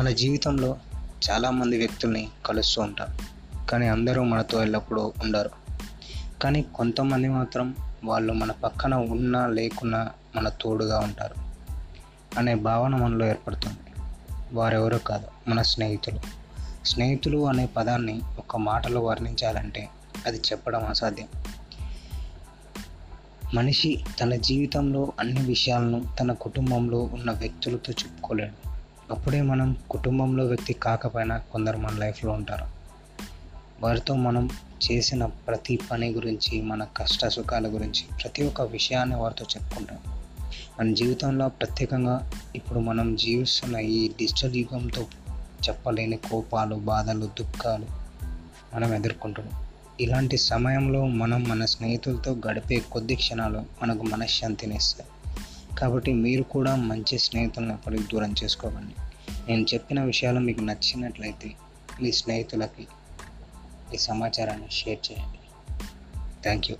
[0.00, 0.76] మన జీవితంలో
[1.30, 3.18] చాలామంది వ్యక్తుల్ని కలుస్తూ ఉంటాం
[3.66, 5.50] కానీ అందరూ మనతో ఎల్లప్పుడూ ఉండరు.
[6.42, 7.74] కానీ కొంతమంది మాత్రం
[8.04, 11.34] వాళ్ళు మన పక్కన ఉన్నా లేకున్నా మన తోడుగా ఉంటారు
[12.38, 13.78] అనే భావన మనలో ఏర్పడుతుంది.
[14.52, 16.20] వారెవరో కాదు మన స్నేహితులు.
[16.86, 19.88] స్నేహితులు అనే పదాన్ని ఒక మాటలో వర్ణించాలంటే
[20.26, 21.28] అది చెప్పడం అసాధ్యం.
[23.54, 28.69] మనిషి తన జీవితంలో అన్ని విషయాలను తన కుటుంబంలో ఉన్న వ్యక్తులతో చెప్పుకోలేడు.
[29.10, 32.64] అప్పుడే మనం కుటుంబంలో వ్యక్తి కాకపోయినా కొందరు మన లైఫ్లో ఉంటారు.
[33.82, 34.50] వారితో మనం
[34.90, 39.98] చేసిన ప్రతి పని గురించి మన కష్ట సుఖాల గురించి ప్రతి ఒక్క విషయాన్ని వారితో చెప్పుకుంటాం.
[40.80, 45.02] మన జీవితంలో ప్రత్యేకంగా ఇప్పుడు మనం జీవిస్తున్న ఈ డిజిటల్ యుగంతో
[45.68, 47.86] చెప్పలేని కోపాలు బాధలు దుఃఖాలు
[48.74, 49.64] మనం ఎదుర్కొంటున్నాం.
[50.00, 55.09] ఇలాంటి సమయంలో మనం మన స్నేహితులతో గడిపే కొద్ది క్షణాలు మనకు మనశ్శాంతిని ఇస్తాయి
[55.78, 58.94] కాబట్టి మీరు కూడా మంచి స్నేహితులను ఎప్పటికీ దూరం చేసుకోకండి.
[59.48, 61.54] నేను చెప్పిన విషయాలు మీకు నచ్చినట్లయితే
[62.02, 62.86] మీ స్నేహితులకి
[63.94, 65.38] ఈ సమాచారాన్ని షేర్ చేయండి.
[66.42, 66.76] Thank you.